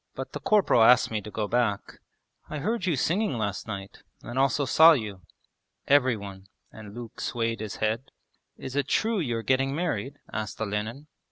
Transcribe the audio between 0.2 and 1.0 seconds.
the corporal